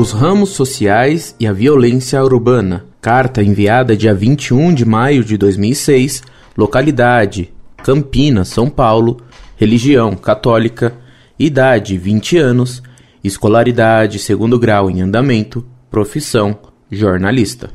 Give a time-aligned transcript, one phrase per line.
[0.00, 2.84] Os ramos sociais e a violência urbana.
[3.00, 6.22] Carta enviada dia 21 de maio de 2006,
[6.56, 9.20] localidade Campinas, São Paulo,
[9.56, 10.94] religião católica,
[11.36, 12.80] idade 20 anos,
[13.24, 16.56] escolaridade segundo grau em andamento, profissão
[16.88, 17.70] jornalista.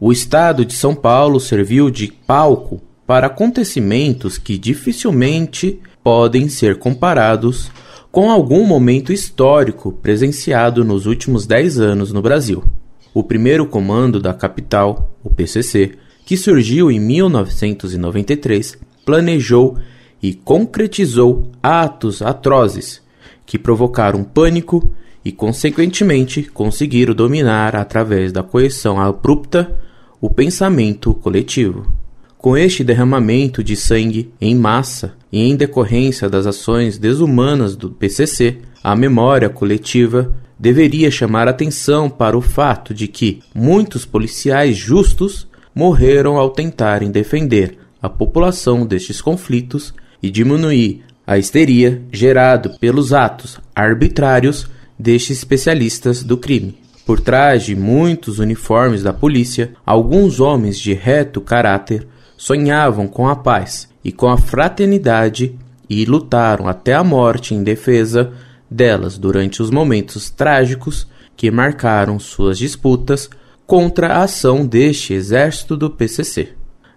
[0.00, 7.70] O estado de São Paulo serviu de palco para acontecimentos que dificilmente podem ser comparados
[8.10, 12.64] com algum momento histórico presenciado nos últimos dez anos no Brasil.
[13.12, 15.92] O primeiro comando da capital, o PCC,
[16.24, 19.78] que surgiu em 1993, planejou
[20.22, 23.00] e concretizou atos atrozes
[23.46, 24.92] que provocaram pânico
[25.24, 29.78] e, consequentemente, conseguiram dominar através da coerção abrupta
[30.20, 31.97] o pensamento coletivo.
[32.38, 38.58] Com este derramamento de sangue em massa e em decorrência das ações desumanas do PCC,
[38.82, 46.36] a memória coletiva deveria chamar atenção para o fato de que muitos policiais justos morreram
[46.36, 49.92] ao tentarem defender a população destes conflitos
[50.22, 56.78] e diminuir a histeria gerado pelos atos arbitrários destes especialistas do crime.
[57.04, 62.06] Por trás de muitos uniformes da polícia, alguns homens de reto caráter
[62.38, 65.58] sonhavam com a paz e com a fraternidade
[65.90, 68.32] e lutaram até a morte em defesa
[68.70, 73.28] delas durante os momentos trágicos que marcaram suas disputas
[73.66, 76.50] contra a ação deste exército do PCC.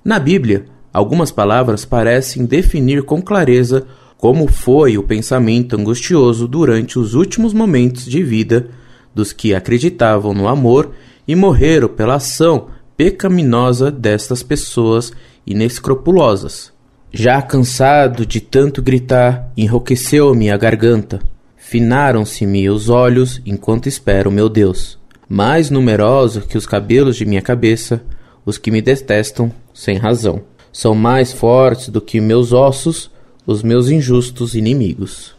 [0.06, 7.16] Na Bíblia, algumas palavras parecem definir com clareza como foi o pensamento angustioso durante os
[7.16, 8.70] últimos momentos de vida
[9.14, 10.92] dos que acreditavam no amor
[11.28, 15.11] e morreram pela ação pecaminosa destas pessoas
[15.45, 16.72] inescrupulosas.
[17.11, 21.20] Já cansado de tanto gritar, enrouqueceu-me a garganta.
[21.58, 24.98] Finaram-se-me os olhos enquanto espero meu Deus.
[25.27, 28.02] Mais numeroso que os cabelos de minha cabeça,
[28.45, 30.42] os que me detestam sem razão.
[30.71, 33.11] São mais fortes do que meus ossos,
[33.45, 35.36] os meus injustos inimigos.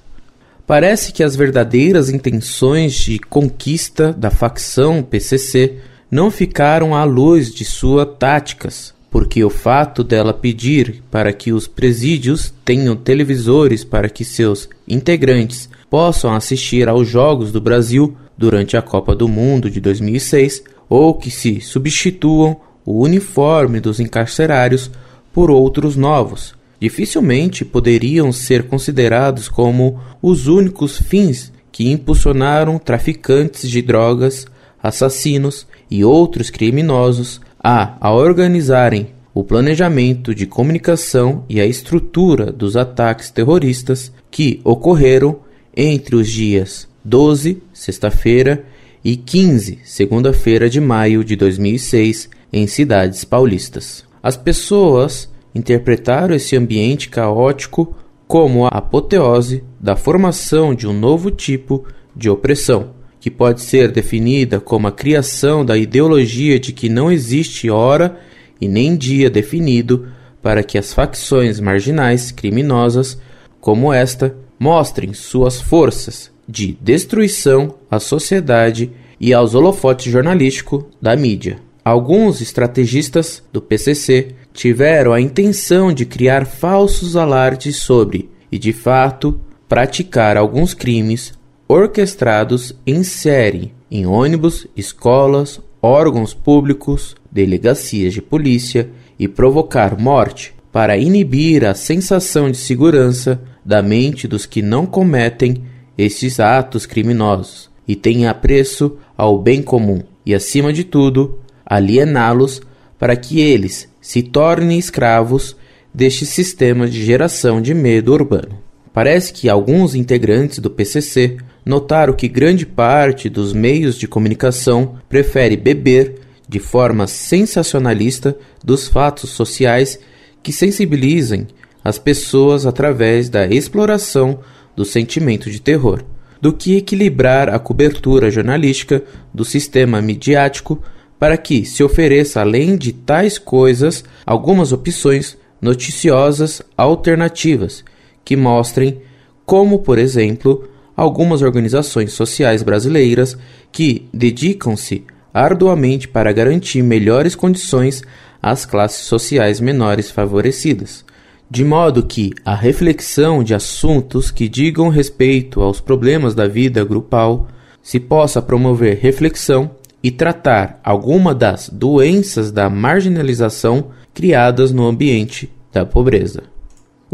[0.66, 5.78] Parece que as verdadeiras intenções de conquista da facção PCC
[6.10, 11.68] não ficaram à luz de suas táticas, porque o fato dela pedir para que os
[11.68, 18.80] presídios tenham televisores para que seus integrantes possam assistir aos Jogos do Brasil durante a
[18.80, 22.56] Copa do Mundo de 2006 ou que se substituam
[22.86, 24.90] o uniforme dos encarcerários
[25.30, 33.82] por outros novos, dificilmente poderiam ser considerados como os únicos fins que impulsionaram traficantes de
[33.82, 34.46] drogas,
[34.82, 42.76] assassinos e outros criminosos a, a organizarem o planejamento de comunicação e a estrutura dos
[42.76, 45.40] ataques terroristas que ocorreram
[45.74, 48.64] entre os dias 12, sexta-feira,
[49.04, 54.04] e 15, segunda-feira de maio de 2006, em cidades paulistas.
[54.22, 57.96] As pessoas interpretaram esse ambiente caótico
[58.28, 61.84] como a apoteose da formação de um novo tipo
[62.14, 67.70] de opressão que pode ser definida como a criação da ideologia de que não existe
[67.70, 68.18] hora
[68.60, 70.08] e nem dia definido
[70.42, 73.16] para que as facções marginais criminosas,
[73.60, 78.90] como esta, mostrem suas forças de destruição à sociedade
[79.20, 81.60] e aos holofotes jornalístico da mídia.
[81.84, 89.40] Alguns estrategistas do PCC tiveram a intenção de criar falsos alardes sobre e, de fato,
[89.68, 91.32] praticar alguns crimes
[91.68, 100.96] orquestrados em série em ônibus, escolas, órgãos públicos, delegacias de polícia e provocar morte para
[100.96, 105.62] inibir a sensação de segurança da mente dos que não cometem
[105.98, 112.62] esses atos criminosos e têm apreço ao bem comum e, acima de tudo, aliená-los
[112.98, 115.54] para que eles se tornem escravos
[115.92, 118.61] deste sistema de geração de medo urbano.
[118.92, 125.56] Parece que alguns integrantes do PCC notaram que grande parte dos meios de comunicação prefere
[125.56, 129.98] beber de forma sensacionalista dos fatos sociais
[130.42, 131.46] que sensibilizem
[131.82, 134.40] as pessoas através da exploração
[134.76, 136.04] do sentimento de terror,
[136.40, 139.02] do que equilibrar a cobertura jornalística
[139.32, 140.82] do sistema midiático
[141.18, 147.84] para que se ofereça, além de tais coisas, algumas opções noticiosas alternativas
[148.24, 149.00] que mostrem
[149.44, 153.36] como, por exemplo, algumas organizações sociais brasileiras
[153.70, 158.02] que dedicam-se arduamente para garantir melhores condições
[158.42, 161.04] às classes sociais menores favorecidas,
[161.50, 167.48] de modo que a reflexão de assuntos que digam respeito aos problemas da vida grupal
[167.82, 169.70] se possa promover reflexão
[170.02, 176.51] e tratar alguma das doenças da marginalização criadas no ambiente da pobreza.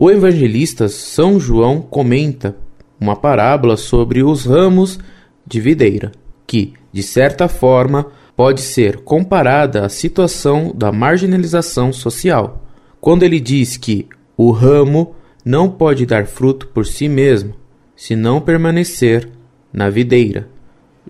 [0.00, 2.54] O evangelista São João comenta
[3.00, 4.96] uma parábola sobre os ramos
[5.44, 6.12] de videira,
[6.46, 8.06] que, de certa forma,
[8.36, 12.64] pode ser comparada à situação da marginalização social,
[13.00, 14.06] quando ele diz que
[14.36, 17.54] o ramo não pode dar fruto por si mesmo,
[17.96, 19.28] se não permanecer
[19.72, 20.48] na videira.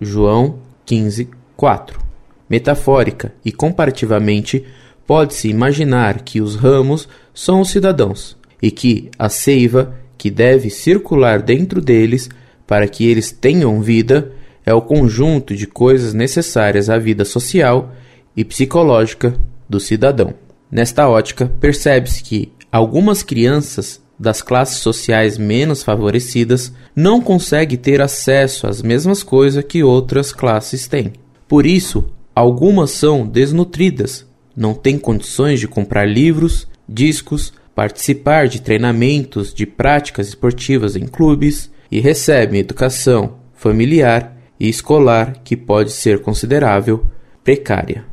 [0.00, 2.00] João 15, 4.
[2.48, 4.64] Metafórica e comparativamente,
[5.06, 11.40] pode-se imaginar que os ramos são os cidadãos e que a seiva que deve circular
[11.40, 12.28] dentro deles
[12.66, 14.32] para que eles tenham vida
[14.66, 17.94] é o conjunto de coisas necessárias à vida social
[18.36, 19.34] e psicológica
[19.68, 20.34] do cidadão.
[20.70, 28.66] Nesta ótica, percebe-se que algumas crianças das classes sociais menos favorecidas não conseguem ter acesso
[28.66, 31.12] às mesmas coisas que outras classes têm.
[31.46, 39.54] Por isso, algumas são desnutridas, não têm condições de comprar livros, discos, participar de treinamentos
[39.54, 47.06] de práticas esportivas em clubes e recebem educação familiar e escolar que pode ser considerável
[47.44, 48.04] precária.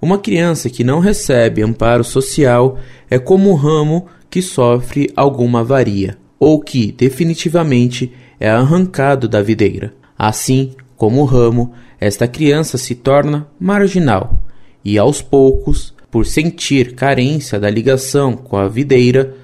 [0.00, 2.78] Uma criança que não recebe amparo social
[3.10, 9.92] é como um ramo que sofre alguma avaria ou que definitivamente é arrancado da videira.
[10.18, 14.42] Assim como o ramo, esta criança se torna marginal
[14.82, 19.34] e, aos poucos, por sentir carência da ligação com a videira,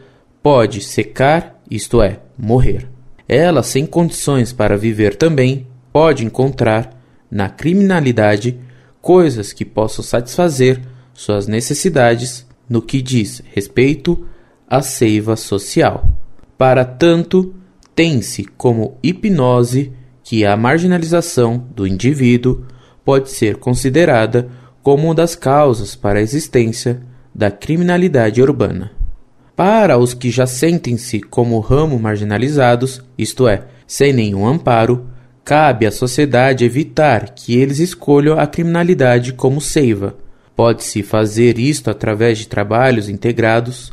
[0.43, 2.87] pode secar, isto é, morrer.
[3.27, 8.61] Ela, sem condições para viver também, pode encontrar na criminalidade
[9.01, 10.83] coisas que possam satisfazer
[11.15, 14.27] suas necessidades no que diz respeito
[14.69, 16.07] à seiva social.
[16.59, 17.55] Para tanto,
[17.95, 19.91] tem-se como hipnose
[20.23, 22.67] que a marginalização do indivíduo
[23.03, 24.51] pode ser considerada
[24.89, 27.03] como uma das causas para a existência
[27.35, 28.91] da criminalidade urbana.
[29.55, 35.07] Para os que já sentem-se como ramo marginalizados, isto é, sem nenhum amparo,
[35.45, 40.17] cabe à sociedade evitar que eles escolham a criminalidade como seiva.
[40.57, 43.93] Pode-se fazer isto através de trabalhos integrados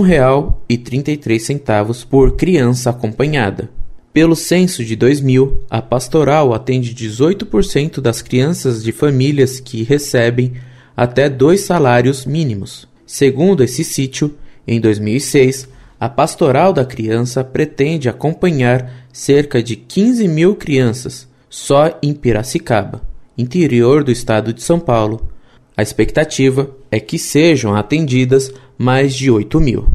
[0.68, 3.70] 1,33 por criança acompanhada.
[4.12, 10.52] Pelo censo de 2000, a pastoral atende 18% das crianças de famílias que recebem
[10.94, 12.91] até dois salários mínimos.
[13.06, 14.34] Segundo esse sítio,
[14.66, 15.68] em 2006,
[15.98, 23.02] a pastoral da criança pretende acompanhar cerca de 15 mil crianças só em Piracicaba,
[23.36, 25.30] interior do estado de São Paulo.
[25.76, 29.88] A expectativa é que sejam atendidas mais de 8 mil.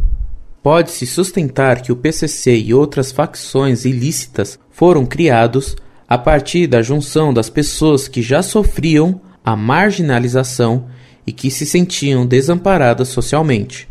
[0.64, 5.76] Pode-se sustentar que o PCC e outras facções ilícitas foram criados
[6.08, 10.86] a partir da junção das pessoas que já sofriam a marginalização
[11.28, 13.88] e que se sentiam desamparadas socialmente,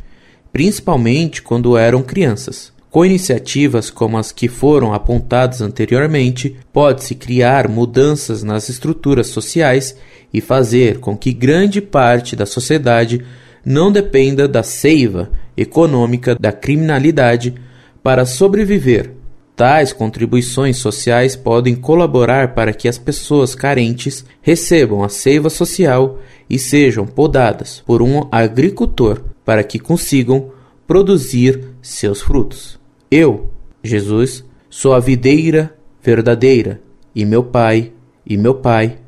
[0.50, 2.74] principalmente quando eram crianças.
[2.90, 9.94] Com iniciativas como as que foram apontadas anteriormente, pode-se criar mudanças nas estruturas sociais
[10.32, 13.22] e fazer com que grande parte da sociedade
[13.62, 17.54] não dependa da seiva econômica da criminalidade
[18.02, 19.10] para sobreviver.
[19.56, 26.58] Tais contribuições sociais podem colaborar para que as pessoas carentes recebam a seiva social e
[26.58, 30.50] sejam podadas por um agricultor para que consigam
[30.86, 32.78] produzir seus frutos.
[33.10, 33.50] Eu,
[33.82, 36.80] Jesus, sou a videira verdadeira,
[37.14, 37.92] e meu Pai,
[38.24, 38.98] e meu Pai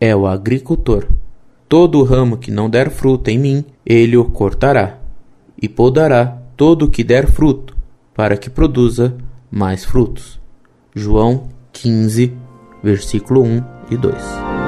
[0.00, 1.06] é o agricultor.
[1.68, 4.98] Todo ramo que não der fruto em mim, ele o cortará,
[5.60, 7.76] e podará todo o que der fruto,
[8.14, 9.16] para que produza
[9.50, 10.40] mais frutos.
[10.94, 12.32] João 15,
[12.82, 14.67] versículo 1 e 2.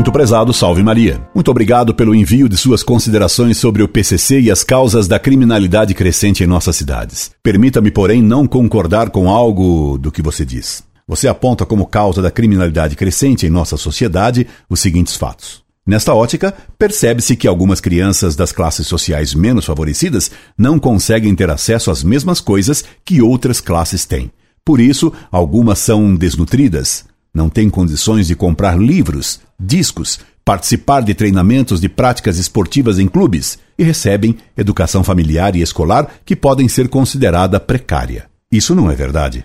[0.00, 1.20] Muito prezado, salve Maria.
[1.34, 5.92] Muito obrigado pelo envio de suas considerações sobre o PCC e as causas da criminalidade
[5.92, 7.32] crescente em nossas cidades.
[7.42, 10.82] Permita-me, porém, não concordar com algo do que você diz.
[11.06, 15.62] Você aponta como causa da criminalidade crescente em nossa sociedade os seguintes fatos.
[15.86, 21.90] Nesta ótica, percebe-se que algumas crianças das classes sociais menos favorecidas não conseguem ter acesso
[21.90, 24.30] às mesmas coisas que outras classes têm.
[24.64, 31.80] Por isso, algumas são desnutridas, não têm condições de comprar livros, discos, participar de treinamentos
[31.80, 37.60] de práticas esportivas em clubes e recebem educação familiar e escolar que podem ser considerada
[37.60, 38.26] precária.
[38.50, 39.44] Isso não é verdade.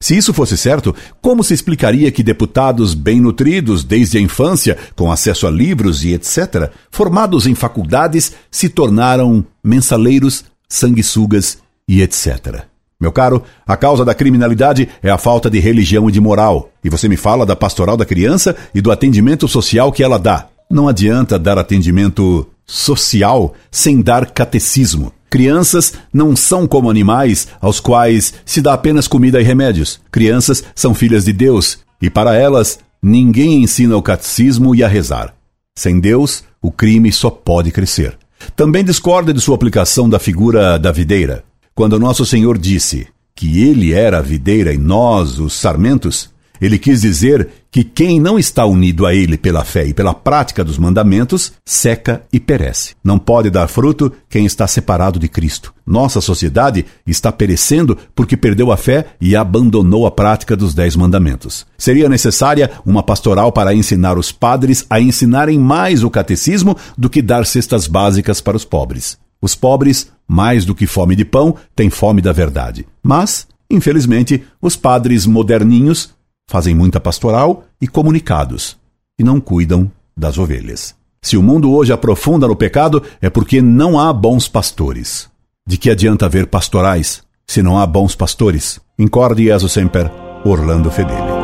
[0.00, 5.10] Se isso fosse certo, como se explicaria que deputados bem nutridos desde a infância, com
[5.10, 12.75] acesso a livros e etc., formados em faculdades, se tornaram mensaleiros, sanguessugas e etc.?
[12.98, 16.70] Meu caro, a causa da criminalidade é a falta de religião e de moral.
[16.82, 20.48] E você me fala da pastoral da criança e do atendimento social que ela dá.
[20.70, 25.12] Não adianta dar atendimento social sem dar catecismo.
[25.28, 30.00] Crianças não são como animais aos quais se dá apenas comida e remédios.
[30.10, 35.34] Crianças são filhas de Deus e para elas ninguém ensina o catecismo e a rezar.
[35.76, 38.16] Sem Deus, o crime só pode crescer.
[38.54, 41.44] Também discorda de sua aplicação da figura da videira.
[41.76, 47.02] Quando nosso Senhor disse que ele era a videira e nós os sarmentos, ele quis
[47.02, 51.52] dizer que quem não está unido a ele pela fé e pela prática dos mandamentos
[51.66, 52.94] seca e perece.
[53.04, 55.74] Não pode dar fruto quem está separado de Cristo.
[55.86, 61.66] Nossa sociedade está perecendo porque perdeu a fé e abandonou a prática dos dez mandamentos.
[61.76, 67.20] Seria necessária uma pastoral para ensinar os padres a ensinarem mais o catecismo do que
[67.20, 69.18] dar cestas básicas para os pobres.
[69.40, 72.86] Os pobres, mais do que fome de pão, têm fome da verdade.
[73.02, 76.14] Mas, infelizmente, os padres moderninhos
[76.48, 78.76] fazem muita pastoral e comunicados,
[79.18, 80.94] e não cuidam das ovelhas.
[81.20, 85.28] Se o mundo hoje aprofunda no pecado, é porque não há bons pastores.
[85.66, 88.80] De que adianta haver pastorais se não há bons pastores?
[88.98, 90.10] Incorde Jesus Semper,
[90.44, 91.35] Orlando Fedeli.